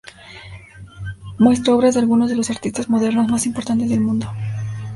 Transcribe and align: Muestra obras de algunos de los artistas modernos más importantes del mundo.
Muestra 1.37 1.75
obras 1.75 1.93
de 1.93 1.99
algunos 1.99 2.27
de 2.31 2.35
los 2.35 2.49
artistas 2.49 2.89
modernos 2.89 3.29
más 3.29 3.45
importantes 3.45 3.87
del 3.87 3.99
mundo. 4.01 4.33